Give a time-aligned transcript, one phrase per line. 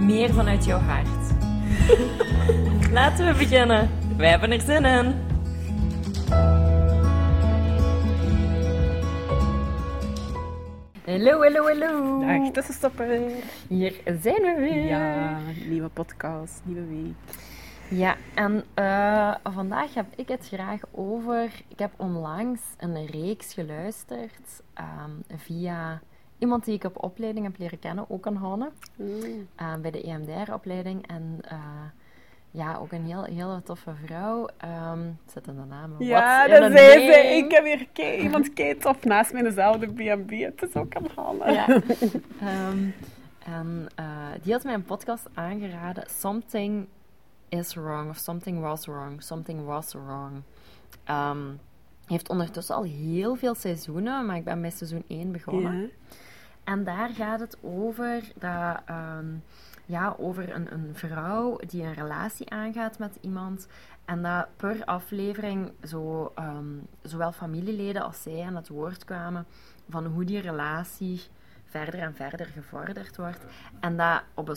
[0.00, 1.32] meer vanuit jouw hart.
[2.92, 3.90] Laten we beginnen.
[4.16, 5.14] Wij hebben er zin in.
[11.04, 12.20] Hallo, hallo, hallo.
[12.20, 13.20] Dag tussenstopper.
[13.68, 14.84] Hier zijn we weer.
[14.84, 17.14] Ja, nieuwe podcast, nieuwe week.
[17.90, 21.50] Ja, en eh, vandaag heb ik het graag over.
[21.68, 26.00] Ik heb onlangs een reeks geluisterd ehm, via
[26.38, 28.70] iemand die ik op opleiding heb leren kennen, ook een Hanne,
[29.54, 31.06] eh, bij de EMDR-opleiding.
[31.06, 31.58] En eh,
[32.50, 34.48] ja, ook een heel, hele toffe vrouw.
[34.56, 35.94] Het zit in de naam.
[35.98, 37.18] Ja, dat zei ze.
[37.36, 40.30] Ik heb hier kei- iemand kei tof naast mij in dezelfde B&B.
[40.30, 41.52] Het is ook een Hanne.
[41.52, 41.66] Ja.
[42.40, 42.78] Ehm,
[43.44, 44.04] en eh,
[44.42, 46.04] die had mij een podcast aangeraden.
[46.18, 46.86] Something
[47.48, 48.10] is wrong.
[48.10, 49.22] Of something was wrong.
[49.22, 50.42] Something was wrong.
[51.04, 51.38] Ehm,
[52.06, 55.90] heeft ondertussen al heel veel seizoenen, maar ik ben bij seizoen 1 begonnen.
[56.68, 59.26] En daar gaat het over, dat, ehm,
[59.86, 63.66] ja, over een, een vrouw die een relatie aangaat met iemand.
[64.04, 66.66] En dat per aflevering zo, ehm,
[67.02, 69.46] zowel familieleden als zij aan het woord kwamen
[69.88, 71.22] van hoe die relatie
[71.64, 73.44] verder en verder gevorderd wordt.
[73.80, 74.56] En dat op een,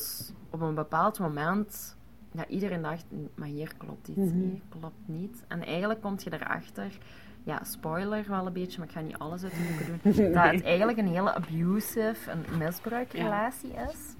[0.50, 1.96] op een bepaald moment
[2.32, 4.40] dat iedereen dacht, maar hier klopt iets, Mhm.
[4.40, 5.44] hier klopt niet.
[5.48, 6.98] En eigenlijk kom je erachter,
[7.44, 10.52] ja, spoiler wel een beetje, maar ik ga niet alles uit de boeken doen, dat
[10.52, 14.16] het eigenlijk een hele abusive, een misbruikrelatie is.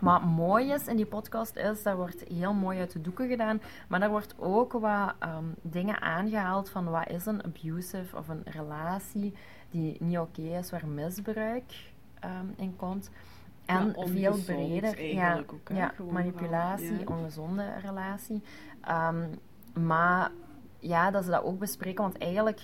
[0.00, 3.60] Wat mooi is in die podcast is, dat wordt heel mooi uit de doeken gedaan,
[3.88, 8.42] maar daar wordt ook wat ehm, dingen aangehaald van wat is een abusive of een
[8.44, 9.34] relatie
[9.70, 11.72] die niet oké is, waar misbruik
[12.20, 13.10] ehm, in komt.
[13.64, 17.04] En Ja, veel breder, ja, ook, ja manipulatie, ja.
[17.04, 18.42] ongezonde relatie.
[18.80, 19.24] Ehm,
[19.74, 20.30] maar
[20.82, 22.60] ja, dat ze dat ook bespreken, want eigenlijk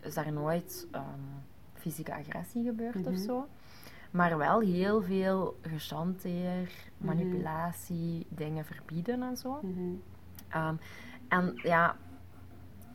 [0.00, 1.04] is daar nooit ehm,
[1.74, 3.16] fysieke agressie gebeurd of Mhm.
[3.22, 3.46] zo.
[4.10, 9.58] Maar wel heel veel gechanteer, manipulatie, dingen verbieden en zo.
[9.62, 9.94] Mhm.
[10.48, 10.74] Ehm,
[11.28, 11.96] en ja,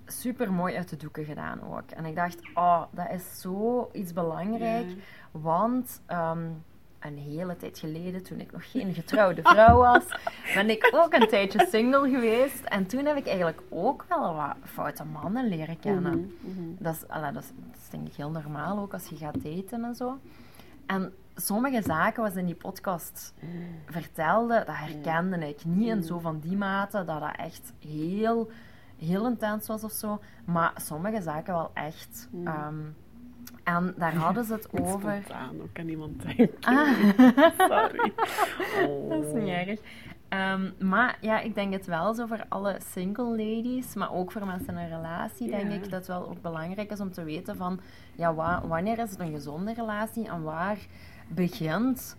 [0.06, 1.92] super mooi uit de doeken gedaan ook.
[1.92, 4.88] En ik dacht, oh, dat is zo iets belangrijk.
[5.32, 6.50] Want ehm,
[7.08, 10.04] een hele tijd geleden, toen ik nog geen getrouwde vrouw was,
[10.54, 12.64] ben ik ook een tijdje single geweest.
[12.64, 16.20] En toen heb ik eigenlijk ook wel wat foute mannen leren kennen.
[16.20, 16.84] Mhm, mhm.
[16.84, 19.84] Dat, is, dat, is, dat is denk ik heel normaal ook als je gaat daten
[19.84, 20.20] en zo.
[20.86, 23.34] En sommige zaken wat ze in die podcast
[23.86, 28.52] vertelde, dat herkende ik niet in zo van die mate dat dat echt heel,
[28.98, 30.20] heel intens was of zo.
[30.46, 32.30] Maar sommige zaken wel echt.
[32.44, 32.76] Ehm,
[33.66, 35.20] en daar hadden ze het over.
[35.24, 36.52] Spontaan ook aan iemand denken.
[36.62, 36.88] Ah.
[37.70, 38.14] Sorry.
[38.88, 39.10] Oh.
[39.10, 39.80] Dat is niet erg.
[40.30, 44.46] Ehm, maar ja, ik denk het wel zo voor alle single ladies, maar ook voor
[44.46, 47.56] mensen in een relatie, denk ik dat het wel ook belangrijk is om te weten
[47.58, 47.80] van,
[48.16, 50.78] ja, wa- wanneer is het een gezonde relatie en waar
[51.28, 52.18] begint,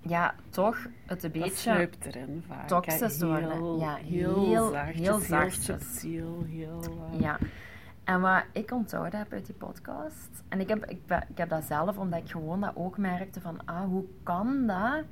[0.00, 0.76] ja, toch
[1.06, 1.88] het een beetje...
[2.06, 2.68] erin vaak.
[2.68, 3.78] toxisch worden.
[3.78, 4.70] Ja, heel, heel-
[5.18, 6.44] zachtjes, heel...
[7.12, 7.38] eh, Ja.
[8.06, 10.98] En wat ik onthouden heb uit die podcast, en ik heb, ik,
[11.34, 15.02] heb dat zelf, omdat ik gewoon dat ook merkte van, ah, hoe kan dat,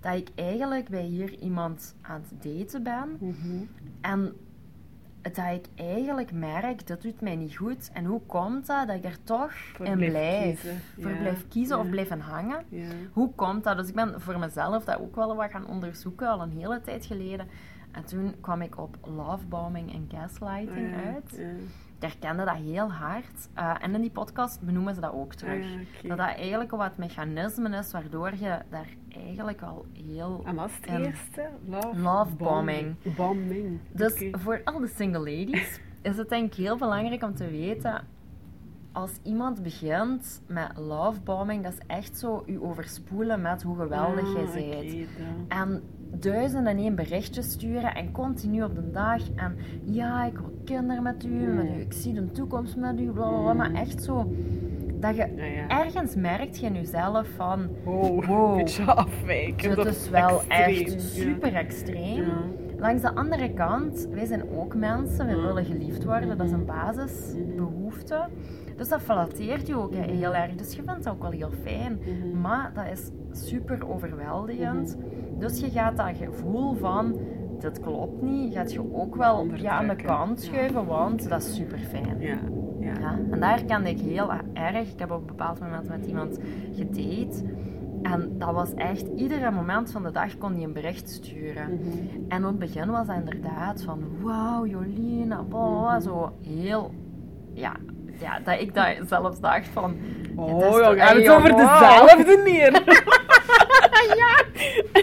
[0.00, 3.64] dat ik eigenlijk bij hier iemand aan het daten ben, mhm.
[4.00, 4.32] en
[5.22, 7.90] dat ik eigenlijk merk, dat doet mij niet goed.
[7.92, 10.60] En hoe komt dat dat ik er toch Voor in blijf blijf?
[10.60, 10.80] kiezen.
[11.00, 12.64] Voor Ja, blijf kiezen of blijven hangen?
[12.68, 12.88] Ja.
[13.12, 13.76] Hoe komt dat?
[13.76, 17.06] Dus ik ben voor mezelf dat ook wel wat gaan onderzoeken, al een hele tijd
[17.06, 17.48] geleden.
[17.92, 21.40] En toen kwam ik op lovebombing en gaslighting Ah, uit.
[22.02, 23.48] Herkende dat heel hard.
[23.54, 25.64] Eh, en in die podcast benoemen ze dat ook terug.
[25.64, 26.08] Ah.
[26.08, 30.42] Dat dat eigenlijk wat mechanisme is waardoor je daar eigenlijk al heel...
[30.44, 31.48] En is het eerste?
[31.66, 32.94] Love, Love bombing.
[33.16, 33.78] Bombing.
[33.92, 38.18] Dus voor al de single ladies is het denk ik heel belangrijk om te weten...
[38.92, 44.32] Als iemand begint met lovebombing, dat is echt zo u overspoelen met hoe geweldig Ah,
[44.32, 44.92] jij bent.
[44.92, 45.58] oké, dan.
[45.58, 45.82] En
[46.18, 49.22] duizend en één berichtjes sturen en continu op de dag.
[49.34, 53.10] En ja, ik wil kinderen met u, met u ik zie een toekomst met u,
[53.10, 53.52] bla bla bla.
[53.52, 54.32] Maar echt zo,
[55.00, 55.68] dat je ja.
[55.84, 58.56] ergens merkt je in jezelf van, Wow, Wow.
[58.56, 59.76] beetje afwijken.
[59.76, 62.24] dat is wel extreem, echt super extreem.
[62.24, 62.32] Ja.
[62.78, 66.64] langs de andere kant, wij zijn ook mensen, we willen geliefd worden, dat is een
[66.64, 68.28] basisbehoefte.
[68.76, 70.54] Dus dat flatteert je ook heel erg.
[70.54, 71.98] Dus je vindt dat ook wel heel fijn.
[72.40, 73.10] Maar dat is
[73.46, 74.96] super overweldigend.
[75.40, 77.18] Dus je gaat dat gevoel van
[77.58, 81.54] dit klopt niet, gaat je ook wel ja, aan de kant schuiven, want dat is
[81.54, 82.16] super fijn.
[82.18, 82.38] Ja.
[82.80, 82.92] Ja.
[83.00, 84.92] Ja, en daar kende ik heel erg.
[84.92, 86.38] Ik heb op een bepaald moment met iemand
[86.74, 87.44] gedate.
[88.02, 91.80] En dat was echt, iedere moment van de dag kon hij een bericht sturen.
[92.28, 96.90] En op het begin was dat inderdaad van, wauw, Jolien, blah, blah, zo heel,
[97.52, 97.72] ja,
[98.20, 99.96] ja, dat ik daar zelfs dacht van...
[100.36, 102.72] ja, Oh, toch we gaan het over dezelfde neer.
[104.22, 104.44] ja.
[104.94, 105.00] ja,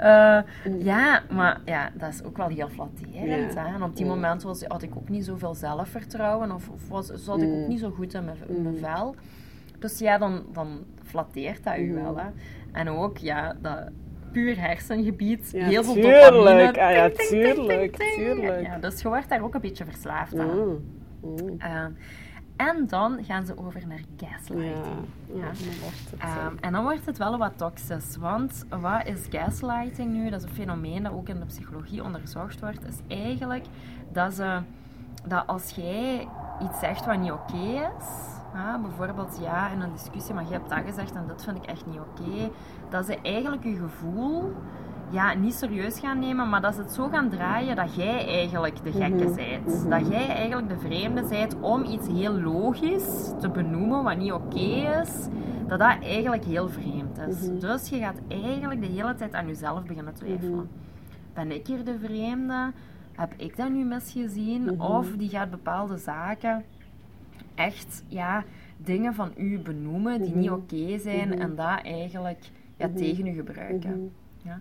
[0.00, 0.44] ja.
[0.64, 3.52] Eh, ja, maar ja, dat is ook wel heel flatterend.
[3.52, 3.66] Ja.
[3.66, 3.74] Hè?
[3.74, 7.42] En op die moment was, had ik ook niet zoveel zelfvertrouwen of, of was, zat
[7.42, 7.68] ik ook Mm.
[7.68, 9.14] niet zo goed in mijn, mijn vel.
[9.78, 10.68] Dus ja, dan, dan
[11.04, 11.82] flatteert dat Mm.
[11.84, 12.16] u wel.
[12.18, 12.26] Hè?
[12.72, 13.78] En ook, ja, dat
[14.32, 16.22] puur hersengebied, Ja, heel veel tuurlijk.
[16.32, 16.68] dopamine.
[16.82, 18.62] Ah ja, tuurlijk, tuurlijk.
[18.66, 20.58] Ja, dus je wordt daar ook een beetje verslaafd aan.
[20.58, 20.84] Mm.
[21.22, 21.54] Mm.
[21.58, 21.84] Eh,
[22.68, 25.06] en dan gaan ze over naar gaslighting.
[25.26, 25.42] ja, Ja.
[25.42, 26.20] dan wordt het.
[26.20, 28.16] Ehm, en dan wordt het wel wat toxisch.
[28.16, 30.30] Want wat is gaslighting nu?
[30.30, 32.84] Dat is een fenomeen dat ook in de psychologie onderzocht wordt.
[32.86, 33.64] Is eigenlijk
[34.12, 34.58] dat, ze,
[35.24, 36.28] dat als jij
[36.62, 37.56] iets zegt wat niet oké
[37.98, 38.06] is,
[38.82, 41.86] bijvoorbeeld ja, in een discussie, maar je hebt dat gezegd en dit vind ik echt
[41.86, 42.50] niet oké,
[42.90, 44.52] dat ze eigenlijk je gevoel
[45.10, 48.82] ja, niet serieus gaan nemen, maar dat ze het zo gaan draaien dat jij eigenlijk
[48.82, 49.90] de gekke bent.
[49.90, 55.00] Dat jij eigenlijk de vreemde bent om iets heel logisch te benoemen wat niet oké
[55.02, 55.28] is,
[55.66, 57.60] dat dat eigenlijk heel vreemd is.
[57.60, 60.68] Dus je gaat eigenlijk de hele tijd aan jezelf beginnen twijfelen.
[61.34, 62.72] Ben ik hier de vreemde?
[63.12, 64.80] Heb ik dat nu misgezien?
[64.80, 66.64] Of die gaat bepaalde zaken
[67.54, 68.44] echt ja,
[68.76, 74.12] dingen van u benoemen die niet oké zijn en dat eigenlijk ja, tegen u gebruiken.
[74.42, 74.60] Ja.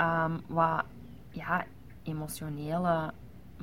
[0.00, 0.84] Ehm, wat
[1.30, 1.64] ja,
[2.02, 3.12] emotionele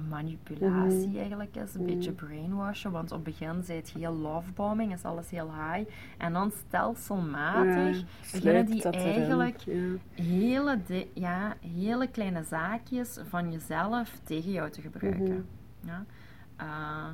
[0.09, 5.03] manipulatie eigenlijk is, een beetje brainwashen, want op het begin zei het heel lovebombing, is
[5.03, 10.23] alles heel high, en dan stelselmatig beginnen die eigenlijk Ja.
[10.23, 10.79] hele,
[11.13, 15.45] ja, hele kleine zaakjes van jezelf tegen jou te gebruiken.
[15.79, 16.05] Ja,
[16.55, 17.07] Eh,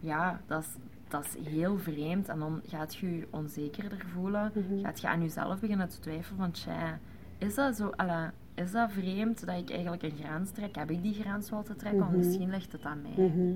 [0.00, 0.68] ja dat, is,
[1.08, 2.28] dat is heel vreemd.
[2.28, 4.52] En dan gaat je je onzekerder voelen.
[4.82, 6.98] Gaat je aan jezelf beginnen te twijfelen van, tja,
[7.38, 7.92] is dat zo...
[7.96, 8.32] alla,
[8.62, 10.76] is dat vreemd dat ik eigenlijk een grens trek?
[10.76, 12.00] Heb ik die grens wel te trekken?
[12.00, 13.26] Want misschien ligt het aan mij.
[13.26, 13.54] Mhm.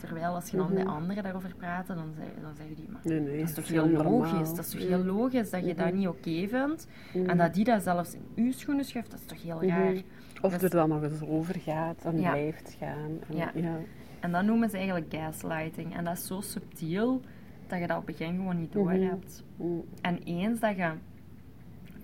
[0.00, 1.96] Terwijl als je dan met anderen daarover praat, dan,
[2.42, 2.88] dan zeggen die...
[2.90, 4.12] Maar, Nee, nee, dat is toch heel normaal.
[4.12, 4.48] logisch?
[4.54, 6.86] Dat is toch heel logisch dat je dat niet oké vindt?
[7.14, 7.28] Mhm.
[7.28, 9.94] En dat die dat zelfs in uw schoenen schuift, dat is toch heel raar?
[10.40, 12.30] Of Dus- er dan nog eens over gaat en Ja.
[12.30, 13.10] blijft gaan.
[13.28, 13.50] En, Ja.
[13.54, 13.76] ja.
[14.20, 15.96] En dat noemen ze eigenlijk gaslighting.
[15.96, 17.20] En dat is zo subtiel
[17.66, 19.44] dat je dat op het begin gewoon niet door hebt.
[19.56, 19.84] Mm.
[20.00, 20.90] En eens dat je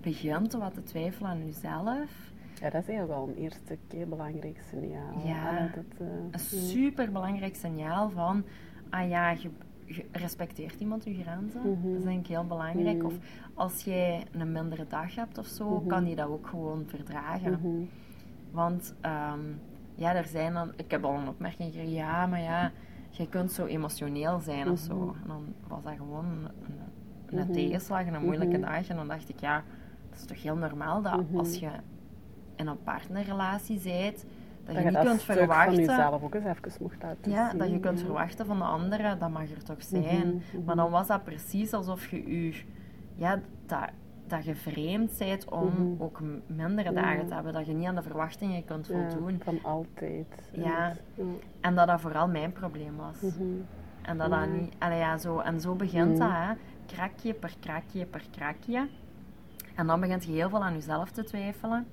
[0.01, 4.63] begint wat te twijfelen aan jezelf, Ja, dat is eigenlijk wel een eerste keer belangrijk
[4.71, 5.27] signaal.
[5.27, 5.49] Ja.
[5.49, 8.45] Allee, dat, eh, een super belangrijk signaal van,
[8.91, 9.51] ah ja, je,
[9.85, 11.61] je respecteert iemand je grenzen.
[11.61, 11.89] Mhm.
[11.89, 13.05] Dat is denk ik heel belangrijk.
[13.05, 13.15] Of
[13.55, 17.53] als jij een mindere dag hebt of zo, kan die dat ook gewoon verdragen.
[17.53, 17.85] mhm.
[18.51, 19.41] Want ehm,
[19.95, 22.73] ja, er zijn dan, ik heb al een opmerking gekregen, ja, maar ja,
[23.11, 25.17] je kunt zo emotioneel zijn of zo.
[25.23, 28.89] En dan was dat gewoon een, een, tegenslag en een moeilijke dag.
[28.89, 29.65] En dan dacht ik, ja,
[30.19, 31.71] is toch heel normaal dat als je
[32.57, 34.25] in een partnerrelatie bent,
[34.65, 35.75] dat, je Dat niet kunt verwachten.
[35.75, 37.59] van jezelf ook eens even mocht laten Ja, zien.
[37.59, 38.05] dat je kunt ja.
[38.05, 40.43] verwachten van de andere, dat mag er toch zijn.
[40.65, 42.63] Maar dan was dat precies alsof je je,
[43.15, 43.89] ja, dat,
[44.27, 47.53] dat je vreemd bent om ook mindere dagen te hebben.
[47.53, 49.41] Dat je niet aan de verwachtingen kunt Ja, voldoen.
[49.45, 50.51] van altijd.
[50.53, 50.93] Ja.
[51.61, 53.21] En dat dat vooral mijn probleem was.
[53.21, 53.43] Mhm.
[54.03, 54.75] En dat dat niet...
[54.79, 56.53] Allee, ja, zo, en zo begint dat, hè.
[56.87, 58.89] Krakje per krakje per krakje.
[59.79, 61.87] En dan begint je heel veel aan jezelf te twijfelen.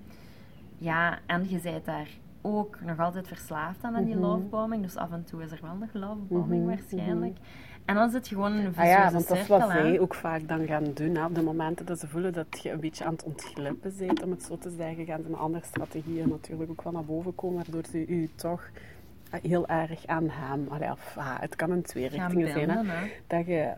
[0.77, 2.07] Ja, en je bent daar
[2.41, 4.81] ook nog altijd verslaafd aan, aan die lovebombing.
[4.81, 7.37] Dus af en toe is er wel nog lovebombing waarschijnlijk.
[7.85, 9.99] En dan zit je gewoon in een Ah vicieuze ja, want dat is wat zij
[9.99, 11.15] ook vaak dan gaan doen.
[11.15, 11.25] Hè.
[11.25, 14.31] Op de momenten dat ze voelen dat je een beetje aan het ontglippen bent, om
[14.31, 17.55] het zo te zeggen, gaan ze met andere strategieën natuurlijk ook wel naar boven komen,
[17.55, 18.69] waardoor ze u toch
[19.29, 22.75] heel erg aan hem, allee, of, ah, het kan in twee Gaan richtingen zijn, hè,
[22.75, 23.07] binden, hè.
[23.27, 23.73] dat je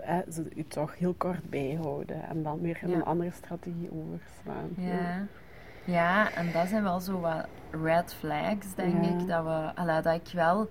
[0.00, 2.94] het, ze u toch heel kort bijhouden en dan weer in Ja.
[2.94, 4.68] een andere strategie overslaan.
[4.76, 5.26] Ja.
[5.84, 9.08] ja, en dat zijn wel zo wat red flags, denk Ja.
[9.10, 9.26] ik.
[9.28, 10.70] Dat, we, allee, dat ik wel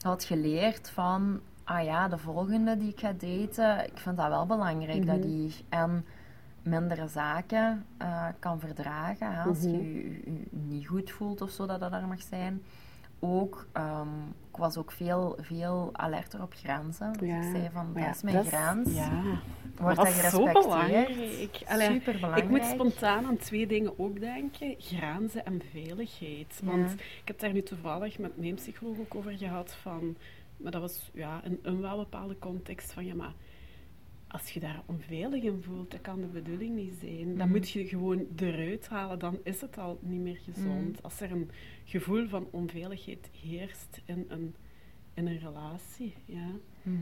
[0.00, 4.46] had geleerd van, ah ja, de volgende die ik ga daten, ik vind dat wel
[4.46, 6.04] belangrijk dat die en
[6.62, 9.32] mindere zaken eh, kan verdragen.
[9.34, 12.62] Hè, als je je je niet goed voelt of zo, dat dat er mag zijn.
[13.20, 14.08] Ook, ehm,
[14.50, 17.12] ik was ook veel, veel alerter op grenzen.
[17.12, 18.94] Dus Ja, ik zei van, dat ja, is mijn grens.
[18.94, 19.22] Ja,
[19.78, 20.64] Wordt dat dat is zo gerespecteerd?
[20.66, 21.62] belangrijk.
[21.66, 22.44] Allee, Superbelangrijk.
[22.44, 24.74] Ik moet spontaan aan twee dingen ook denken.
[24.78, 26.60] Grenzen en veiligheid.
[26.64, 26.94] Want Ja.
[27.20, 30.16] ik heb daar nu toevallig met mijn psycholoog ook over gehad van...
[30.56, 33.04] Maar dat was ja, in een wel bepaalde context van...
[33.04, 33.32] Ja, maar
[34.28, 37.26] als je daar onveilig in voelt, dat kan de bedoeling niet zijn.
[37.36, 37.48] Dan Mhm.
[37.56, 39.18] moet je gewoon eruit halen.
[39.18, 40.92] Dan is het al niet meer gezond.
[40.92, 41.02] Mhm.
[41.02, 41.50] Als er een
[41.84, 44.54] gevoel van onveiligheid heerst in een,
[45.14, 46.50] in een relatie, ja...
[46.82, 46.96] Mhm.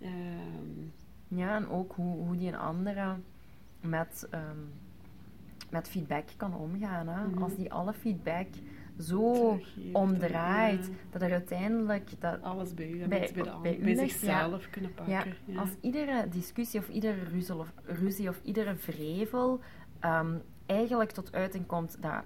[0.00, 0.88] Ehm,
[1.28, 3.16] Ja, en ook hoe, hoe die een andere
[3.80, 4.58] met, ehm,
[5.70, 7.08] met feedback kan omgaan.
[7.08, 7.26] Hè?
[7.26, 7.42] Mhm.
[7.42, 8.46] Als die alle feedback
[8.98, 9.58] zo
[9.92, 12.10] omdraait, dat er uiteindelijk...
[12.18, 13.96] Dat, alles bij u Bij- bij de ander.
[13.96, 15.14] zichzelf kunnen pakken.
[15.44, 19.60] ja, als iedere discussie of iedere ruzie of, ruzie of iedere vrevel
[20.00, 20.34] ehm,
[20.66, 22.22] eigenlijk tot uiting komt dat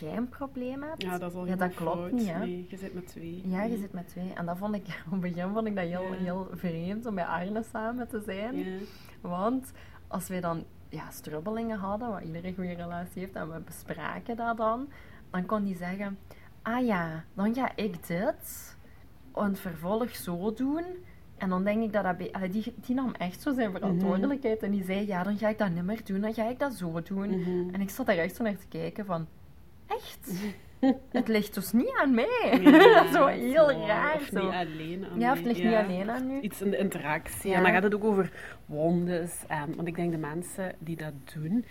[0.00, 1.02] jij een probleem hebt.
[1.02, 2.12] Ja, dat is al Ja, dat klopt fout.
[2.12, 2.38] niet, hè?
[2.38, 3.42] Nee, je zit met twee.
[3.44, 3.78] Ja, je Nee.
[3.78, 4.32] zit met twee.
[4.34, 6.18] En dat vond ik, op het begin vond ik dat heel, Ja.
[6.18, 8.56] heel vreemd om bij Arne samen te zijn.
[8.58, 8.64] Ja.
[9.20, 9.72] Want
[10.08, 14.56] als wij dan ja, strubbelingen hadden, wat iedere goede relatie heeft, en we bespraken dat
[14.56, 14.88] dan,
[15.32, 16.18] dan kon die zeggen,
[16.62, 18.76] ah ja, dan ga ik dit
[19.34, 20.84] en het vervolg zo doen.
[21.36, 22.32] En dan denk ik dat dat...
[22.32, 25.58] allee, die, die nam echt zo zijn verantwoordelijkheid en die zei, ja, dan ga ik
[25.58, 27.40] dat niet meer doen, dan ga ik dat zo doen.
[27.40, 27.74] Mhm.
[27.74, 29.26] En ik zat daar echt zo naar te kijken van,
[29.86, 30.32] echt?
[31.18, 32.58] het ligt dus niet aan mij.
[32.62, 33.86] Ja, zo heel zo.
[33.86, 34.14] raar.
[34.14, 34.44] Of zo.
[34.44, 36.40] niet alleen aan Ja, of het ligt niet alleen aan u.
[36.40, 37.50] Iets in de interactie.
[37.50, 37.56] Ja.
[37.56, 38.32] En dan gaat het ook over
[38.66, 39.44] wondes.
[39.48, 41.64] En, want ik denk de mensen die dat doen,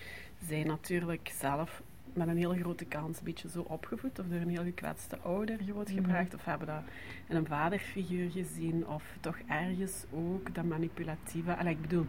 [0.48, 1.82] zijn natuurlijk zelf
[2.14, 4.20] met een hele grote kans een beetje zo opgevoed.
[4.20, 6.28] Of door een heel gekwetste ouder grootgebracht.
[6.28, 6.36] Mhm.
[6.36, 6.84] Of hebben dat
[7.28, 8.88] in een vaderfiguur gezien.
[8.88, 11.56] Of toch ergens ook dat manipulatieve.
[11.56, 12.06] Allee, ik bedoel,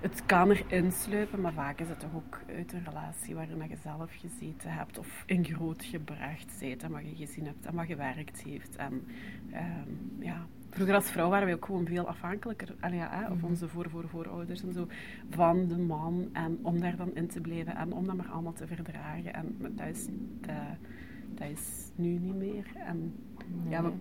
[0.00, 3.76] het kan erin sluipen, maar vaak is het toch ook uit een relatie waarin je
[3.82, 7.86] zelf gezeten hebt of in groot gebracht bent en wat je gezien hebt en wat
[7.86, 8.76] gewerkt heeft.
[8.76, 9.06] En
[9.52, 13.36] ehm, ja, vroeger als vrouw waren wij ook gewoon veel afhankelijker, allee, ja, hè, of
[13.36, 13.46] Mhm.
[13.46, 14.86] onze voor, voor, voorouders en zo,
[15.30, 18.52] van de man en om daar dan in te blijven en om dat maar allemaal
[18.52, 19.34] te verdragen.
[19.34, 20.06] En dat is,
[20.40, 20.54] dat,
[21.34, 22.66] dat is nu niet meer.
[22.86, 23.14] En
[23.68, 23.92] ja, we-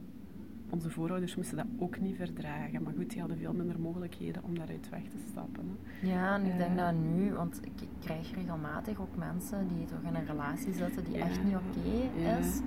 [0.70, 2.84] onze voorouders moesten dat ook niet verdragen.
[2.84, 5.78] Maar goed, die hadden veel minder mogelijkheden om daaruit weg te stappen.
[6.00, 6.08] Hè.
[6.08, 6.86] Ja, en ik denk Eh.
[6.86, 11.18] dat nu, want ik, krijg regelmatig ook mensen die toch in een relatie zitten die
[11.18, 12.60] echt niet oké is.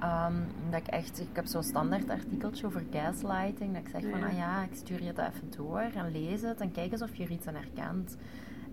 [0.00, 0.34] Ehm,
[0.70, 4.26] dat ik echt, ik heb zo'n standaard artikeltje over gaslighting, dat ik zeg van, Ja.
[4.26, 7.14] ah ja, ik stuur je dat even door en lees het en kijk eens of
[7.16, 8.16] je er iets aan herkent.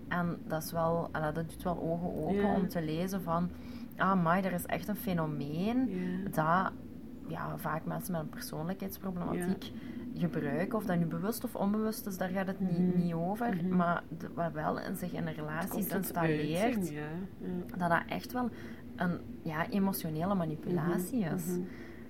[0.08, 2.54] En dat is wel, allee, dat doet wel ogen open Ja.
[2.54, 3.50] om te lezen van,
[3.96, 6.28] ah maar er is echt een fenomeen Ja.
[6.30, 6.72] dat
[7.26, 9.72] ja, vaak mensen met een persoonlijkheidsproblematiek
[10.18, 10.78] gebruiken.
[10.78, 12.98] Of dat nu bewust of onbewust is, daar gaat het niet, Mhm.
[13.02, 13.56] niet over.
[13.56, 13.76] Mhm.
[13.76, 17.00] Maar de- wat wel in zich in een relatie installeert, uiting, ja.
[17.40, 17.48] Ja.
[17.76, 18.50] dat dat echt wel
[18.96, 21.46] een ja, emotionele manipulatie is.
[21.46, 21.60] Mhm.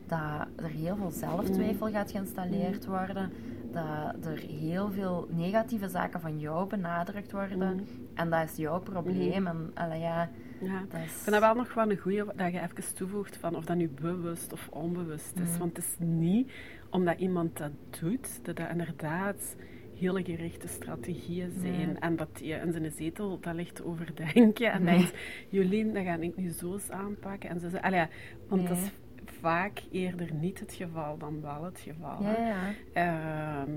[0.06, 3.32] Dat er heel veel zelftwijfel gaat geïnstalleerd worden.
[3.72, 7.86] Dat er heel veel negatieve zaken van jou benadrukt worden.
[8.14, 9.46] En dat is jouw probleem.
[9.46, 10.28] En ja,
[10.60, 10.84] Ja.
[10.88, 11.06] dat is...
[11.06, 13.76] Ik vind dat wel nog wel een goeie dat je even toevoegt van of dat
[13.76, 15.50] nu bewust of onbewust is.
[15.50, 15.58] Mhm.
[15.58, 16.52] Want het is niet
[16.90, 19.56] omdat iemand dat doet, dat dat inderdaad
[19.98, 22.00] hele gerichte strategieën zijn.
[22.00, 24.72] En dat je in zijn zetel dat ligt overdenken.
[24.72, 25.14] En denkt,
[25.48, 27.50] Jolien, dat ga ik nu zo eens aanpakken.
[27.50, 28.06] En ze allee,
[28.48, 28.90] want dat is
[29.24, 32.22] vaak eerder niet het geval dan wel het geval.
[32.22, 32.48] Ja, hè.
[32.48, 32.74] ja.
[32.92, 33.72] Ehm,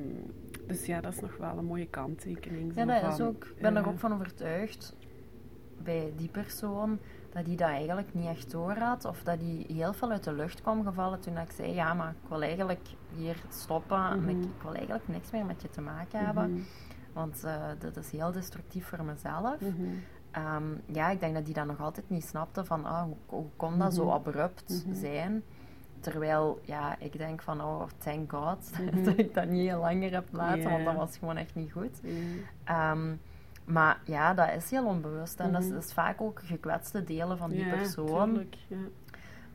[0.67, 2.75] dus ja, dat is nog wel een mooie kanttekening.
[2.75, 4.95] Ja, dat is ook, ik ben er eh, ook van overtuigd
[5.83, 6.99] bij die persoon
[7.33, 9.05] dat hij dat eigenlijk niet echt door had.
[9.05, 12.09] Of dat hij heel veel uit de lucht kwam gevallen toen ik zei: Ja, maar
[12.23, 13.97] ik wil eigenlijk hier stoppen.
[14.11, 14.43] en ik, Mhm.
[14.43, 16.51] ik wil eigenlijk niks meer met je te maken hebben.
[16.51, 16.61] mhm,
[17.13, 19.59] Want eh dat is heel destructief voor mezelf.
[19.61, 19.87] mhm.
[20.31, 23.45] Ehm, ja, ik denk dat hij dat nog altijd niet snapte van ah, hoe, hoe
[23.55, 25.43] kon dat zo abrupt zijn.
[25.99, 28.71] Terwijl, ja, ik denk van, oh, thank God
[29.05, 31.99] dat ik dat niet heel langer heb laten, want dat was gewoon echt niet goed.
[32.65, 33.05] Ja.
[33.65, 35.39] Maar ja, dat is heel onbewust.
[35.39, 35.75] En dat, is, Mhm.
[35.75, 38.27] dat is vaak ook gekwetste delen van die Ja, persoon.
[38.29, 38.77] tuurlijk, ja.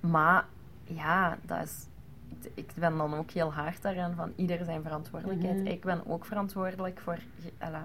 [0.01, 0.45] Maar
[0.85, 1.87] ja, dat is,
[2.55, 5.57] ik- ben dan ook heel hard daarin van ieder zijn verantwoordelijkheid.
[5.57, 5.67] Mhm.
[5.67, 7.19] Ik ben ook verantwoordelijk voor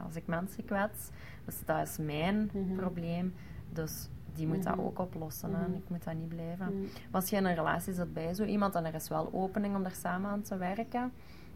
[0.06, 1.10] als ik mensen kwets.
[1.46, 2.76] Dus dat is mijn Mhm.
[2.76, 3.34] probleem.
[3.74, 5.50] Dus die moet dat ook oplossen.
[5.50, 5.74] Mhm.
[5.74, 6.82] Ik moet dat niet blijven.
[6.82, 9.76] Maar als je in een relatie zit bij zo iemand en er is wel opening
[9.76, 11.12] om daar samen aan te werken,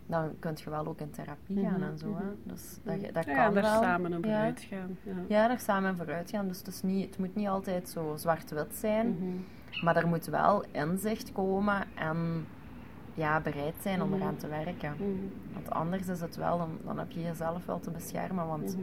[0.05, 2.05] dan kun je wel ook in therapie gaan Mhm, en zo.
[2.05, 2.24] Hè.
[2.24, 2.33] mhm.
[2.43, 3.81] Dus dat, dat ja, kan daar wel.
[3.81, 4.41] samen over Ja.
[4.41, 4.97] uitgaan.
[5.03, 5.13] Ja.
[5.27, 6.47] Ja, daar samen in vooruit gaan.
[6.47, 9.07] Dus het, is niet, het moet niet altijd zo zwart-wit zijn.
[9.09, 9.85] Mhm.
[9.85, 12.45] Maar er moet wel inzicht komen en
[13.13, 14.21] ja, bereid zijn om Mhm.
[14.21, 14.93] eraan te werken.
[15.53, 18.47] Want anders is het wel, dan, dan heb je jezelf wel te beschermen.
[18.47, 18.77] Want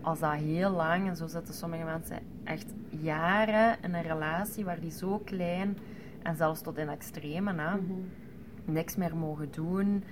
[0.00, 4.80] als dat heel lang, en zo zitten sommige mensen echt jaren in een relatie waar
[4.80, 5.78] die zo klein
[6.22, 7.76] en zelfs tot in extreme, hè,
[8.64, 10.04] niks meer mogen doen,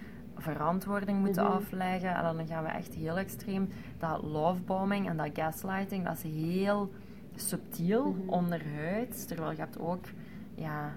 [0.42, 1.52] verantwoording moeten Mhm.
[1.52, 2.14] afleggen.
[2.14, 3.68] En dan gaan we echt heel extreem.
[3.98, 6.92] Dat lovebombing en dat gaslighting, dat is heel
[7.34, 8.28] subtiel Mhm.
[8.28, 9.24] onderhuids.
[9.26, 10.04] Terwijl je hebt ook
[10.54, 10.94] ja,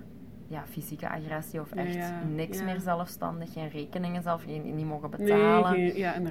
[0.47, 2.63] ja, fysieke agressie of echt ja, niks ja.
[2.63, 3.53] meer zelfstandig.
[3.53, 5.79] Geen rekeningen zelf, geen, niet mogen betalen.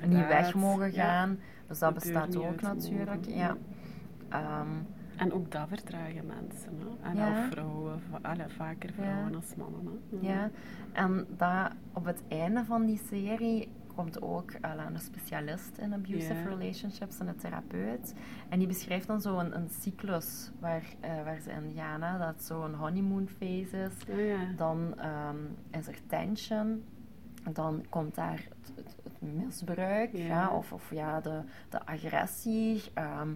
[0.09, 1.39] niet weg mogen gaan.
[1.69, 3.25] Dus dat deur bestaat ook natuurlijk.
[3.29, 3.57] Ja.
[4.29, 4.69] Ehm,
[5.23, 6.79] En ook dat vertragen mensen.
[6.79, 7.09] Hè?
[7.09, 7.31] En Ja.
[7.31, 9.37] Of vrouwen, allee, vaker vrouwen Ja.
[9.37, 10.01] als mannen.
[10.11, 10.33] Hè?
[10.33, 10.51] ja.
[10.93, 17.19] En dat, op het einde van die serie komt ook een specialist in abusive relationships,
[17.21, 18.15] een therapeut.
[18.49, 22.03] En die beschrijft dan zo een, een cyclus waar, eh, waar ze in gaan.
[22.03, 22.19] Hè.
[22.19, 24.17] Dat zo'n honeymoon phase is.
[24.17, 24.37] Ja.
[24.57, 25.37] Dan ehm,
[25.71, 26.85] is er tension.
[27.53, 30.51] Dan komt daar het, het, het misbruik, ja.
[30.51, 33.29] of, of ja, de, de agressie ehm,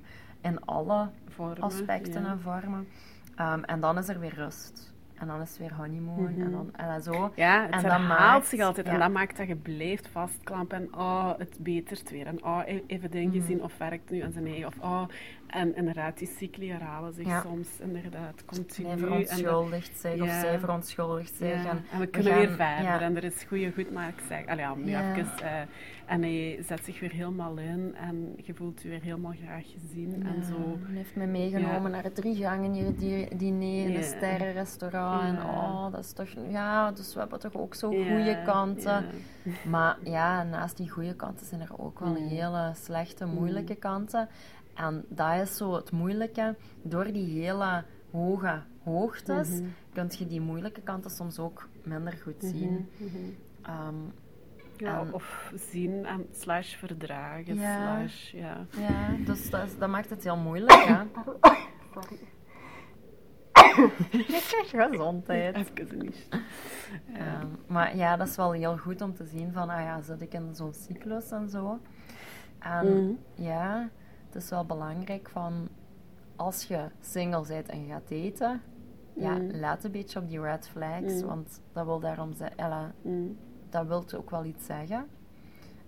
[0.46, 2.28] in alle Vormen, aspecten ja.
[2.30, 2.88] en vormen.
[3.36, 4.94] Ehm, en dan is er weer rust.
[5.14, 6.26] En dan is het weer honeymoon.
[6.38, 7.32] En dan en dan zo.
[7.34, 8.86] Ja, het En dat herhaalt maakt- zich altijd.
[8.86, 10.76] En dat maakt dat je blijft vastklampen.
[10.78, 12.26] En oh, het betert weer.
[12.26, 13.46] En oh, e- even dingen Mhm.
[13.46, 14.66] zien of werkt nu aan zijn eigen.
[14.66, 15.02] Of oh,
[15.46, 17.40] en inderdaad, die cycli herhalen zich Ja.
[17.42, 18.88] soms inderdaad continu.
[18.88, 21.48] Hij verontschuldigt zich of zij verontschuldigt zich.
[21.62, 23.02] Ja, En en we we kunnen gaan- weer verder.
[23.02, 24.46] En er is goede goed, maar ik zeg...
[24.46, 25.38] Allee, ja, nu even...
[25.42, 25.60] eh,
[26.06, 27.94] en hij zet zich weer helemaal in.
[28.00, 30.26] En je voelt je weer helemaal graag gezien.
[30.26, 30.78] En zo...
[30.86, 35.22] Hij heeft me meegenomen naar het drie gangen hier di- diner in een sterrenrestaurant.
[35.22, 36.28] En oh, dat is toch...
[36.50, 39.04] Ja, dus we hebben toch ook zo goede kanten.
[39.70, 42.16] Maar ja, naast die goede kanten zijn er ook wel Mm.
[42.28, 44.28] hele slechte, moeilijke kanten.
[44.76, 46.56] En dat is zo het moeilijke.
[46.82, 49.64] Door die hele hoge hoogtes Mhm.
[49.92, 52.88] kun je die moeilijke kanten soms ook minder goed zien.
[52.98, 53.30] Mhm, mhm.
[53.62, 53.94] Ehm,
[54.78, 57.96] Ja, En- of zien en slash verdragen, Ja.
[57.98, 58.66] slash, ja.
[58.78, 61.02] ja, dus dat, is- dat maakt het heel moeilijk, hè.
[64.76, 65.56] Gezondheid.
[65.56, 66.28] Even niet.
[67.14, 70.20] Ehm, maar ja, dat is wel heel goed om te zien van, ah ja, zit
[70.20, 71.80] ik in zo'n cyclus en zo.
[72.58, 73.12] En Mhm.
[73.44, 73.88] ja,
[74.36, 75.68] het is wel belangrijk van,
[76.36, 78.60] als je single bent en je gaat daten,
[79.14, 79.56] ja, Mhm.
[79.56, 81.26] let een beetje op die red flags, Mhm.
[81.26, 83.36] want dat wil daarom zeggen, Mm.
[83.70, 85.06] dat wil ook wel iets zeggen.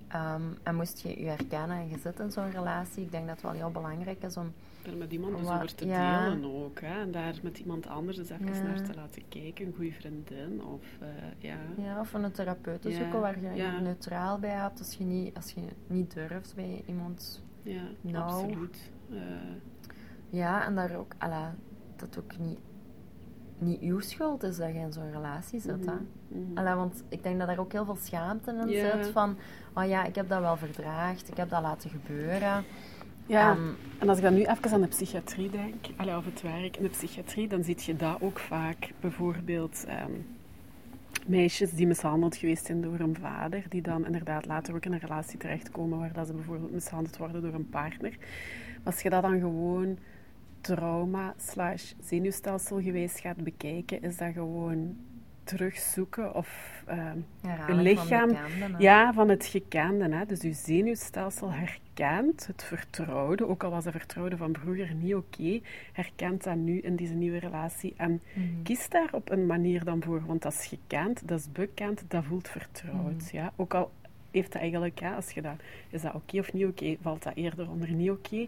[0.09, 3.35] Ehm, en moest je je herkennen en je zit in zo'n relatie, ik denk dat
[3.35, 4.52] het wel heel belangrijk is om
[4.83, 6.28] Er met iemand dus Wat- over te ja.
[6.31, 6.80] delen ook.
[6.80, 7.00] Hè?
[7.00, 8.63] En daar met iemand anders eens even Ja.
[8.63, 9.67] naar te laten kijken.
[9.67, 11.08] Een goede vriendin of eh,
[11.39, 11.56] ja.
[11.76, 13.73] Ja, of een therapeut te Ja, zoeken waar je ja.
[13.75, 14.78] je neutraal bij hebt.
[14.78, 17.43] Als je niet, als je niet durft bij iemand.
[17.75, 18.25] Ja, Nou.
[18.25, 18.91] absoluut.
[19.11, 19.19] Eh,
[20.31, 21.54] Ja, en daar ook, ala,
[21.97, 22.59] dat ook niet,
[23.59, 25.87] niet uw schuld is dat je in zo'n relatie zit.
[25.87, 25.93] Hè?
[26.28, 26.76] mhm, mhm.
[26.76, 29.07] Want ik denk dat daar ook heel veel schaamte in zit.
[29.13, 29.37] Van,
[29.75, 32.65] oh ja, ik heb dat wel verdraagd, ik heb dat laten gebeuren.
[33.26, 36.43] Ja, En- en als ik dan nu even aan de psychiatrie denk, allee, of het
[36.43, 38.93] werk in de psychiatrie, dan zie je dat ook vaak.
[39.00, 40.13] Bijvoorbeeld ehm,
[41.28, 44.99] meisjes die mishandeld geweest zijn door een vader, die dan inderdaad later ook in een
[44.99, 48.17] relatie terechtkomen waar dat ze bijvoorbeeld mishandeld worden door een partner.
[48.82, 49.99] Als je dat dan gewoon
[50.60, 54.97] trauma slash zenuwstelsel geweest gaat bekijken, is dat gewoon
[55.49, 56.82] terugzoeken of
[57.41, 60.17] herhaling lichaam, van ja, van het gekende.
[60.17, 60.26] Hè?
[60.26, 65.61] Dus je zenuwstelsel herkent het vertrouwde, ook al was het vertrouwde van vroeger niet oké,
[65.93, 67.95] herkent dat nu in deze nieuwe relatie.
[67.97, 68.63] En Mhm.
[68.63, 72.25] kies daar op een manier dan voor, want dat is gekend, dat is bekend, dat
[72.25, 73.23] voelt vertrouwd.
[73.23, 73.37] Mhm.
[73.37, 73.52] Ja?
[73.56, 73.91] Ook al
[74.30, 75.56] heeft dat eigenlijk, ja, als je dat,
[75.91, 78.47] is dat oké of niet oké, valt dat eerder onder niet oké.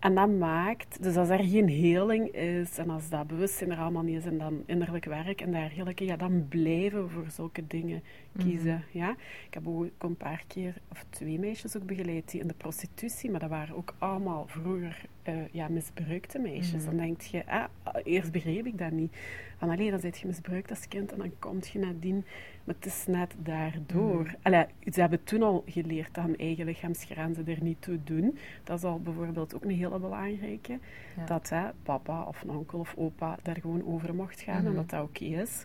[0.00, 4.02] En dat maakt, dus als er geen heling is en als dat bewustzijn er allemaal
[4.02, 8.02] niet is en dan innerlijk werk en dergelijke, ja, dan blijven we voor zulke dingen
[8.38, 8.84] kiezen.
[8.90, 9.10] Ja?
[9.46, 13.30] Ik heb ook een paar keer, of twee meisjes ook begeleid die in de prostitutie,
[13.30, 16.84] maar dat waren ook allemaal vroeger eh, ja, misbruikte meisjes.
[16.84, 16.96] Mhm.
[16.96, 17.64] Dan denk je, ah,
[18.04, 19.16] eerst begreep ik dat niet.
[19.58, 22.24] Van alleen dan zit je misbruikt als kind en dan kom je nadien.
[22.64, 24.22] Maar het is net daardoor.
[24.22, 24.34] Mhm.
[24.42, 28.38] Allee, ze hebben toen al geleerd dat hun eigen lichaamsgrenzen er niet toe doen.
[28.64, 30.78] Dat is al bijvoorbeeld ook een hele belangrijke.
[31.16, 31.24] Ja.
[31.24, 34.74] Dat hè, papa of een onkel of opa daar gewoon over mocht gaan en Mhm.
[34.74, 35.64] dat dat oké is.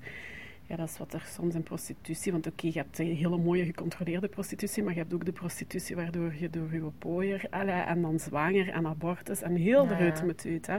[0.68, 2.32] Ja, dat is wat er soms in prostitutie...
[2.32, 5.96] Want oké, je hebt een hele mooie gecontroleerde prostitutie, maar je hebt ook de prostitutie
[5.96, 10.24] waardoor je door je pooier en dan zwanger en abortus en heel eruit ja.
[10.26, 10.68] moet uit.
[10.68, 10.78] Hè.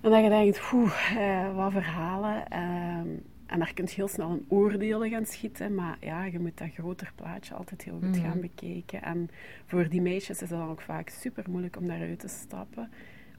[0.00, 2.48] En dat je denkt, poeh, eh, wat verhalen.
[2.48, 3.08] ehm,
[3.46, 5.74] en daar kun je heel snel een oordelen gaan schieten.
[5.74, 8.20] Maar ja, je moet dat groter plaatje altijd heel goed Mhm.
[8.20, 9.02] gaan bekijken.
[9.02, 9.30] En
[9.66, 12.90] voor die meisjes is het dan ook vaak super moeilijk om daaruit te stappen.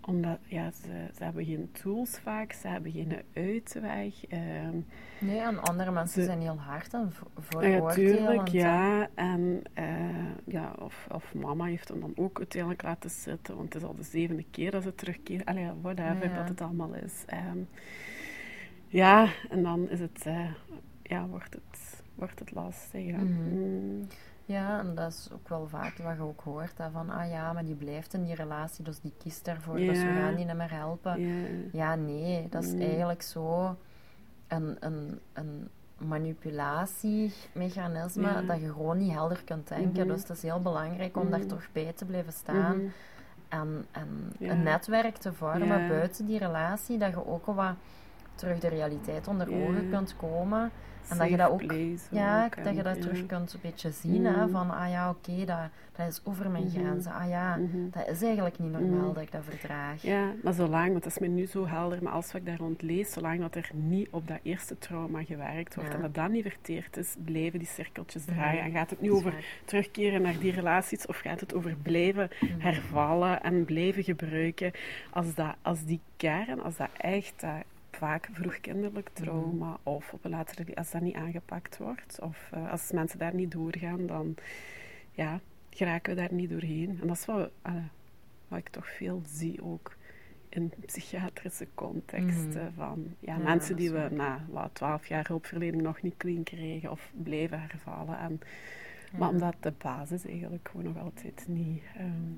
[0.08, 4.26] Omdat ja, ze, ze hebben geen tools vaak, ze hebben geen uitweg.
[4.28, 4.78] ehm,
[5.20, 7.28] Nee, en andere mensen Ze- zijn heel hard en vo-
[8.52, 9.10] ja.
[9.16, 9.86] En eh,
[10.46, 13.96] ja, of, of mama heeft hem dan ook uiteindelijk laten zitten, want het is al
[13.96, 15.46] de zevende keer dat ze terugkeert.
[15.46, 16.36] Allee, whatever Ja.
[16.36, 17.24] dat het allemaal is.
[17.26, 17.58] Ehm,
[18.88, 20.52] ja, en dan is het, eh,
[21.04, 23.06] ja, wordt het wordt het lastig.
[23.06, 23.18] Ja.
[23.18, 23.54] Mhm.
[23.58, 24.08] Mm.
[24.48, 26.78] Ja, en dat is ook wel vaak wat je ook hoort.
[26.78, 29.76] Hè, van, ah ja, maar die blijft in die relatie, dus die kiest daarvoor.
[29.76, 30.14] Dus we Ja.
[30.14, 31.20] gaan die niet meer helpen.
[31.22, 31.48] Ja.
[31.72, 32.82] Ja, nee, dat is Mm.
[32.82, 33.76] eigenlijk zo
[34.48, 38.42] een, een, een manipulatiemechanisme Ja.
[38.42, 40.00] dat je gewoon niet helder kunt denken.
[40.06, 40.08] Mhm.
[40.08, 41.48] Dus het is heel belangrijk om daar Mhm.
[41.48, 42.88] toch bij te blijven staan Mhm.
[43.50, 44.52] en, en Ja.
[44.52, 45.88] een netwerk te vormen Ja.
[45.88, 47.74] buiten die relatie, dat je ook wat
[48.36, 49.68] terug de realiteit onder Ja.
[49.68, 50.72] ogen kunt komen.
[51.10, 51.62] En dat je dat ook,
[52.10, 53.02] ja, ook, dat je dat ja.
[53.02, 54.26] terug kunt een beetje zien.
[54.26, 54.50] Hè, Mhm.
[54.50, 55.58] van, ah ja, oké, dat,
[55.96, 56.80] dat is over mijn Mhm.
[56.80, 57.12] grenzen.
[57.14, 57.90] Ah ja, Mhm.
[57.92, 59.14] dat is eigenlijk niet normaal Mhm.
[59.14, 60.02] dat ik dat verdraag.
[60.02, 62.82] Ja, maar zolang, want dat is me nu zo helder, maar als ik daar rond
[62.82, 65.96] lees, zolang dat er niet op dat eerste trauma gewerkt wordt Ja.
[65.96, 68.58] en dat dat niet verteerd is, blijven die cirkeltjes draaien.
[68.58, 68.66] Mhm.
[68.66, 69.44] En gaat het nu over waar.
[69.66, 74.72] terugkeren naar die relaties of gaat het over blijven hervallen en blijven gebruiken
[75.10, 77.64] als, dat, als die kern, als dat echt dat
[77.96, 79.24] vaak vroegkinderlijk Mhm.
[79.24, 83.36] trauma of op een latere, als dat niet aangepakt wordt of eh, als mensen daar
[83.36, 84.36] niet doorgaan, dan
[85.12, 86.98] ja, geraken we daar niet doorheen.
[87.02, 87.74] En dat is wat, eh,
[88.48, 89.96] wat ik toch veel zie ook
[90.50, 92.74] in psychiatrische contexten Mhm.
[92.76, 96.92] van ja, Ja, mensen die we na wat, 12 jaar hulpverlening nog niet clean kregen
[96.92, 98.18] of blijven hervallen.
[98.20, 98.40] En,
[99.12, 99.18] Ja.
[99.22, 102.32] Maar omdat de basis eigenlijk gewoon nog altijd niet, ehm,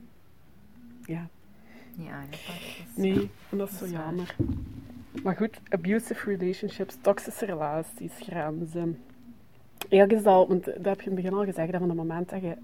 [1.06, 1.28] ja,
[1.96, 2.96] Niet aangepakt is.
[2.96, 4.36] nee, en dat is zo waar.
[5.28, 9.00] Maar goed, abusive relationships, toxische relaties, grenzen.
[9.90, 11.98] Eigenlijk is dat, want dat heb je in het begin al gezegd, dat van het
[11.98, 12.56] moment dat je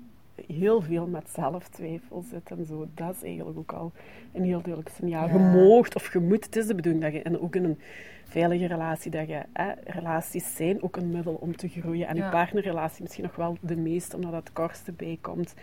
[0.47, 3.91] heel veel met zelftwijfel zit en zo, dat is eigenlijk ook al
[4.33, 5.27] een heel duidelijk signaal.
[5.27, 5.39] Je Ja.
[5.39, 7.79] moogt of je moet, het is de bedoeling dat je, en ook in een
[8.25, 12.07] veilige relatie, dat je, hè, relaties zijn ook een middel om te groeien.
[12.07, 12.25] En Ja.
[12.25, 15.53] je partnerrelatie misschien nog wel de meeste, omdat dat het kortste bij komt.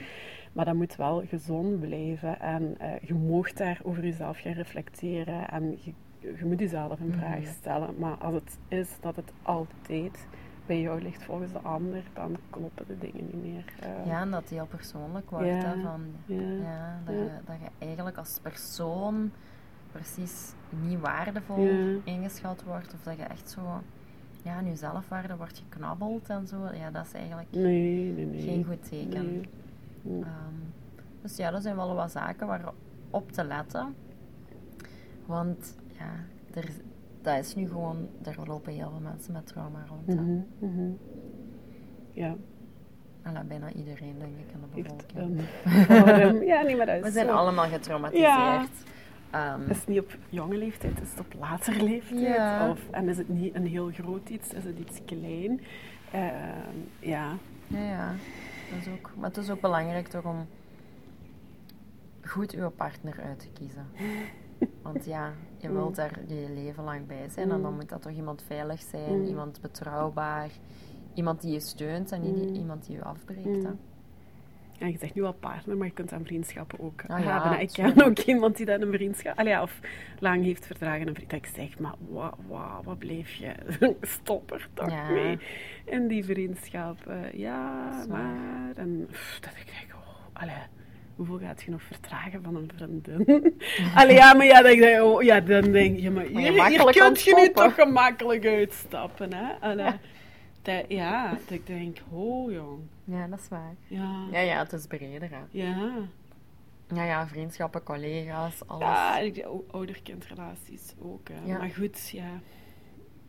[0.52, 5.48] Maar dat moet wel gezond blijven en eh, je moogt daar over jezelf gaan reflecteren
[5.50, 7.52] en je, je moet jezelf een vraag Mhm.
[7.52, 7.94] stellen.
[7.98, 10.26] Maar als het is dat het altijd
[10.66, 13.64] bij jou ligt volgens de ander, dan kloppen de dingen niet meer.
[13.80, 15.46] Eh, Ja, en dat die heel persoonlijk wordt.
[15.46, 15.52] Ja.
[15.52, 16.40] Hè, van, ja.
[16.42, 17.14] ja, dat.
[17.14, 19.30] Je, dat je eigenlijk als persoon
[19.92, 20.52] precies
[20.86, 21.68] niet waardevol
[22.04, 22.94] ingeschat wordt.
[22.94, 23.60] Of dat je echt zo
[24.42, 26.56] ja, aan je zelfwaarde wordt geknabbeld en zo.
[26.74, 28.42] Ja, dat is eigenlijk Nee, nee, nee.
[28.42, 29.44] geen goed teken.
[30.04, 30.54] Ehm,
[31.22, 32.72] dus ja, dat zijn wel wat zaken waar
[33.10, 33.94] op te letten.
[35.26, 36.12] Want ja,
[36.60, 36.70] er,
[37.22, 40.20] dat is nu gewoon, daar lopen heel veel mensen met trauma rond.
[42.12, 42.36] Ja,
[43.22, 45.46] En dat bijna iedereen, denk ik, in de bevolking.
[45.88, 46.42] ehm, warm.
[46.52, 47.32] ja, nee, maar dat is We zijn zo.
[47.32, 48.26] allemaal getraumatiseerd.
[48.26, 48.66] Ja.
[49.30, 52.20] Ehm, Is het niet op jonge leeftijd, is het op latere leeftijd?
[52.20, 52.70] Ja.
[52.70, 55.60] Of, en is het niet een heel groot iets, is het iets klein?
[56.12, 57.32] Ehm, ja.
[57.66, 58.12] ja, ja.
[58.70, 60.46] Dat is ook, maar het is ook belangrijk toch om
[62.24, 63.86] goed uw partner uit te kiezen.
[64.82, 67.76] Want ja, je wilt daar je leven lang bij zijn en dan Mm.
[67.76, 69.26] moet dat toch iemand veilig zijn, Mm.
[69.26, 70.48] iemand betrouwbaar,
[71.14, 72.54] iemand die je steunt en niet Mm.
[72.54, 73.44] iemand die je afbreekt.
[73.46, 73.64] Mm.
[73.64, 73.70] hè.
[74.72, 77.60] Ja, je zegt nu wel partner, maar je kunt aan vriendschappen ook Ah, ja, hebben.
[77.60, 79.38] Ik ken ook iemand die dat een vriendschap...
[79.38, 79.80] Allee, ja, of
[80.18, 81.30] lang heeft verdragen een vriend.
[81.30, 83.52] Dat ik zeg, maar wa- wa- wat bleef je?
[84.00, 85.10] Stop er toch Ja.
[85.10, 85.38] mee
[85.84, 87.06] in die vriendschap.
[87.06, 88.72] Eh, ja, maar...
[88.76, 90.54] En pff, dat ik denk, oh, allee,
[91.26, 93.54] hoeveel gaat je nog vertragen van een vriendin?
[93.94, 97.24] allee, ja, maar ja, dan denk, ik, oh, ja, dan denk je, maar je hier
[97.24, 99.52] je nu toch gemakkelijk uitstappen, hè?
[99.60, 99.92] Allee,
[100.62, 102.80] dat- ja, dat ik denk, oh jong.
[103.04, 103.74] Ja, dat is waar.
[103.86, 104.26] Ja.
[104.32, 105.30] Ja, ja, het is breder.
[105.30, 105.38] Hè.
[105.50, 105.92] Ja.
[106.94, 108.82] Ja, ja, vriendschappen, collega's, alles.
[109.34, 111.28] Ja, ouder-kindrelaties ook.
[111.28, 111.52] Hè.
[111.52, 111.58] Ja.
[111.58, 112.40] Maar goed, ja,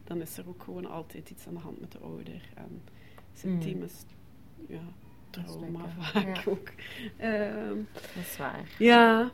[0.04, 2.42] dan is er ook gewoon altijd iets aan de hand met de ouder.
[2.56, 2.82] En
[3.34, 3.60] zijn Mm.
[3.60, 4.06] team is
[4.68, 4.82] ja,
[5.32, 6.42] trauma vaak ja.
[6.52, 6.70] ook.
[7.18, 8.60] Ehm, Dat is waar.
[8.78, 9.30] ja.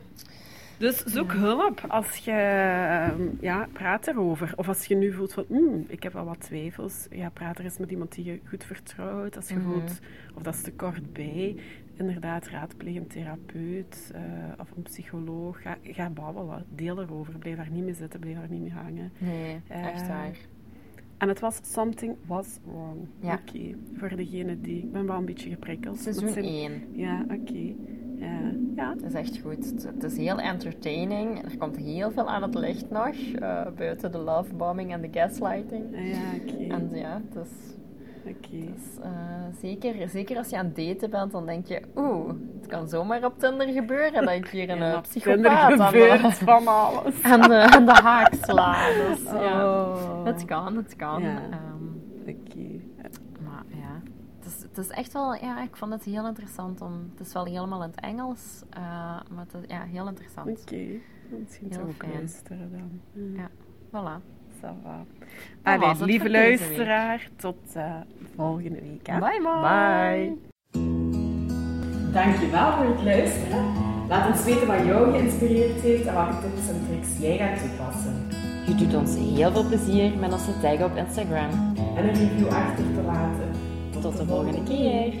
[0.78, 1.38] Dus zoek Ja.
[1.38, 4.52] hulp als je ehm, ja, praat erover.
[4.56, 7.06] Of als je nu voelt van, "Hmm, ik heb wel wat twijfels.
[7.10, 9.36] Ja, praat er eens met iemand die je goed vertrouwt.
[9.36, 9.64] Als je Mhm.
[9.70, 9.98] voelt,
[10.34, 11.56] of dat is te kort bij.
[11.96, 14.22] Inderdaad, raadpleeg een therapeut eh,
[14.60, 15.62] of een psycholoog.
[15.62, 16.64] Ga, ga babbelen.
[16.68, 17.38] Deel erover.
[17.38, 18.20] Blijf daar niet mee zitten.
[18.20, 19.12] Blijf daar niet mee hangen.
[19.18, 20.36] Nee, echt Eh, waar.
[21.18, 23.06] En het was Something Was Wrong.
[23.20, 23.32] Ja.
[23.48, 23.74] Oké.
[23.94, 24.82] Voor degene die...
[24.82, 25.98] Ik ben wel een beetje geprikkeld.
[25.98, 26.82] Seizoen Dat zijn- 1.
[26.92, 27.74] Ja, oké.
[28.16, 28.52] Ja.
[28.76, 28.90] ja.
[28.94, 29.72] Het is echt goed.
[29.84, 31.44] Het, is heel entertaining.
[31.44, 33.14] Er komt heel veel aan het licht nog.
[33.34, 35.94] eh, buiten de lovebombing en de gaslighting.
[35.96, 36.74] Ah, Ja, oké.
[36.74, 37.76] En ja, het is,
[38.26, 38.56] Oké.
[38.56, 39.10] het is, eh,
[39.60, 41.82] zeker, zeker als je aan het daten bent, dan denk je...
[41.96, 42.28] Oeh,
[42.58, 45.50] het kan zomaar op Tinder gebeuren dat ik hier een Ja, eh, op psychopaat Tinder
[45.52, 47.22] aan de, gebeurt van alles.
[47.32, 48.86] aan, de, aan de haak sla.
[48.92, 50.24] Dus ja, Oh.
[50.24, 51.22] het kan, het kan.
[51.22, 51.42] Ja.
[51.50, 51.86] Ehm,
[52.28, 52.80] Oké.
[53.44, 54.02] Maar ja,
[54.38, 57.32] het is, het is echt wel, ja, ik vond het heel interessant om, het is
[57.32, 58.80] wel helemaal in het Engels, eh,
[59.30, 60.48] maar het is, ja, heel interessant.
[60.60, 60.86] Oké.
[61.44, 62.12] Misschien Heel fijn.
[62.12, 63.00] luisteren dan.
[63.34, 63.48] Ja.
[63.88, 64.22] Voilà.
[64.60, 65.04] Ça va.
[65.62, 67.94] Dat was Allee, lieve luisteraar, tot eh,
[68.36, 69.06] volgende week.
[69.06, 69.18] Hè.
[69.18, 69.60] Bye, bye.
[69.60, 70.36] Bye.
[72.12, 73.64] Dankjewel voor het luisteren.
[74.08, 78.26] Laat ons weten wat jou geïnspireerd heeft en welke tips en tricks jij gaat toepassen.
[78.66, 81.50] Je doet ons heel veel plezier met onze tag op Instagram.
[81.96, 83.50] En een review achter te laten.
[84.00, 85.12] Tot de volgende keer.